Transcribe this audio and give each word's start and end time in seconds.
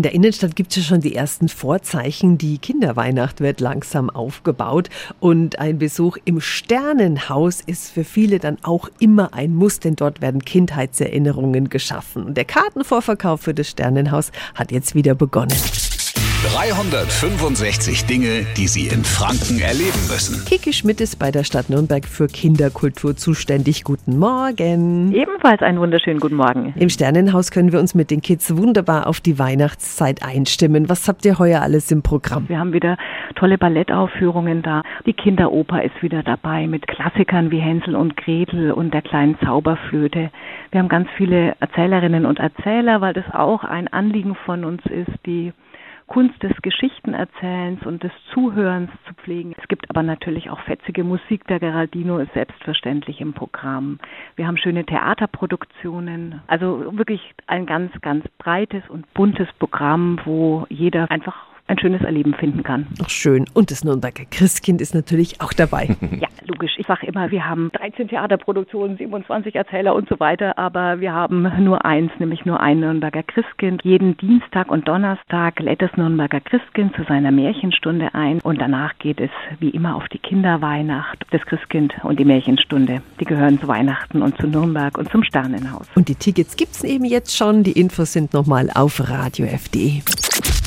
In 0.00 0.04
der 0.04 0.14
Innenstadt 0.14 0.56
gibt 0.56 0.70
es 0.70 0.76
ja 0.76 0.82
schon 0.82 1.02
die 1.02 1.14
ersten 1.14 1.50
Vorzeichen. 1.50 2.38
Die 2.38 2.56
Kinderweihnacht 2.56 3.42
wird 3.42 3.60
langsam 3.60 4.08
aufgebaut 4.08 4.88
und 5.20 5.58
ein 5.58 5.76
Besuch 5.76 6.16
im 6.24 6.40
Sternenhaus 6.40 7.60
ist 7.60 7.90
für 7.90 8.04
viele 8.04 8.38
dann 8.38 8.56
auch 8.62 8.88
immer 8.98 9.34
ein 9.34 9.54
Muss, 9.54 9.78
denn 9.78 9.96
dort 9.96 10.22
werden 10.22 10.42
Kindheitserinnerungen 10.42 11.68
geschaffen. 11.68 12.32
Der 12.32 12.46
Kartenvorverkauf 12.46 13.42
für 13.42 13.52
das 13.52 13.68
Sternenhaus 13.68 14.32
hat 14.54 14.72
jetzt 14.72 14.94
wieder 14.94 15.14
begonnen. 15.14 15.58
365 16.42 18.06
Dinge, 18.06 18.46
die 18.56 18.66
Sie 18.66 18.86
in 18.86 19.04
Franken 19.04 19.60
erleben 19.60 20.08
müssen. 20.08 20.42
Kiki 20.46 20.72
Schmidt 20.72 21.02
ist 21.02 21.18
bei 21.18 21.30
der 21.30 21.44
Stadt 21.44 21.68
Nürnberg 21.68 22.06
für 22.06 22.28
Kinderkultur 22.28 23.14
zuständig. 23.14 23.84
Guten 23.84 24.18
Morgen. 24.18 25.12
Ebenfalls 25.12 25.60
einen 25.60 25.78
wunderschönen 25.80 26.18
guten 26.18 26.36
Morgen. 26.36 26.72
Im 26.76 26.88
Sternenhaus 26.88 27.50
können 27.50 27.72
wir 27.72 27.78
uns 27.78 27.94
mit 27.94 28.10
den 28.10 28.22
Kids 28.22 28.56
wunderbar 28.56 29.06
auf 29.06 29.20
die 29.20 29.38
Weihnachtszeit 29.38 30.22
einstimmen. 30.22 30.88
Was 30.88 31.08
habt 31.08 31.26
ihr 31.26 31.38
heuer 31.38 31.60
alles 31.60 31.92
im 31.92 32.00
Programm? 32.00 32.48
Wir 32.48 32.58
haben 32.58 32.72
wieder 32.72 32.96
tolle 33.34 33.58
Ballettaufführungen 33.58 34.62
da. 34.62 34.80
Die 35.04 35.12
Kinderoper 35.12 35.84
ist 35.84 36.02
wieder 36.02 36.22
dabei 36.22 36.66
mit 36.66 36.86
Klassikern 36.86 37.50
wie 37.50 37.60
Hänsel 37.60 37.94
und 37.94 38.16
Gretel 38.16 38.72
und 38.72 38.94
der 38.94 39.02
kleinen 39.02 39.38
Zauberflöte. 39.44 40.30
Wir 40.70 40.80
haben 40.80 40.88
ganz 40.88 41.08
viele 41.18 41.54
Erzählerinnen 41.60 42.24
und 42.24 42.38
Erzähler, 42.38 43.02
weil 43.02 43.12
das 43.12 43.26
auch 43.30 43.62
ein 43.62 43.88
Anliegen 43.88 44.34
von 44.46 44.64
uns 44.64 44.80
ist, 44.86 45.12
die 45.26 45.52
Kunst 46.10 46.42
des 46.42 46.50
Geschichtenerzählens 46.60 47.86
und 47.86 48.02
des 48.02 48.10
Zuhörens 48.34 48.90
zu 49.06 49.14
pflegen. 49.14 49.54
Es 49.56 49.68
gibt 49.68 49.88
aber 49.88 50.02
natürlich 50.02 50.50
auch 50.50 50.58
fetzige 50.62 51.04
Musik. 51.04 51.46
Der 51.46 51.60
Geraldino 51.60 52.18
ist 52.18 52.32
selbstverständlich 52.34 53.20
im 53.20 53.32
Programm. 53.32 54.00
Wir 54.34 54.48
haben 54.48 54.56
schöne 54.56 54.84
Theaterproduktionen. 54.84 56.42
Also 56.48 56.98
wirklich 56.98 57.20
ein 57.46 57.64
ganz, 57.64 57.92
ganz 58.00 58.24
breites 58.38 58.82
und 58.88 59.12
buntes 59.14 59.46
Programm, 59.60 60.18
wo 60.24 60.66
jeder 60.68 61.08
einfach 61.12 61.49
ein 61.70 61.78
schönes 61.78 62.02
Erleben 62.02 62.34
finden 62.34 62.62
kann. 62.62 62.86
Ach 63.02 63.08
schön. 63.08 63.46
Und 63.54 63.70
das 63.70 63.84
Nürnberger 63.84 64.24
Christkind 64.30 64.80
ist 64.80 64.94
natürlich 64.94 65.40
auch 65.40 65.52
dabei. 65.52 65.96
ja, 66.20 66.28
logisch. 66.46 66.72
Ich 66.78 66.86
sage 66.86 67.06
immer, 67.06 67.30
wir 67.30 67.48
haben 67.48 67.70
13 67.72 68.08
Theaterproduktionen, 68.08 68.96
27 68.96 69.54
Erzähler 69.54 69.94
und 69.94 70.08
so 70.08 70.18
weiter, 70.18 70.58
aber 70.58 71.00
wir 71.00 71.12
haben 71.12 71.48
nur 71.64 71.84
eins, 71.84 72.10
nämlich 72.18 72.44
nur 72.44 72.60
ein 72.60 72.80
Nürnberger 72.80 73.22
Christkind. 73.22 73.82
Jeden 73.84 74.16
Dienstag 74.16 74.70
und 74.70 74.88
Donnerstag 74.88 75.60
lädt 75.60 75.80
das 75.80 75.96
Nürnberger 75.96 76.40
Christkind 76.40 76.94
zu 76.96 77.04
seiner 77.04 77.30
Märchenstunde 77.30 78.14
ein 78.14 78.40
und 78.40 78.60
danach 78.60 78.98
geht 78.98 79.20
es 79.20 79.30
wie 79.60 79.70
immer 79.70 79.94
auf 79.94 80.08
die 80.08 80.18
Kinderweihnacht, 80.18 81.24
das 81.30 81.42
Christkind 81.42 81.94
und 82.02 82.18
die 82.18 82.24
Märchenstunde. 82.24 83.00
Die 83.20 83.24
gehören 83.24 83.60
zu 83.60 83.68
Weihnachten 83.68 84.22
und 84.22 84.36
zu 84.38 84.48
Nürnberg 84.48 84.98
und 84.98 85.08
zum 85.10 85.22
Sternenhaus. 85.22 85.86
Und 85.94 86.08
die 86.08 86.16
Tickets 86.16 86.56
gibt 86.56 86.72
es 86.72 86.82
eben 86.82 87.04
jetzt 87.04 87.36
schon. 87.36 87.62
Die 87.62 87.78
Infos 87.78 88.12
sind 88.12 88.34
nochmal 88.34 88.70
auf 88.74 89.08
radiof.de. 89.08 90.00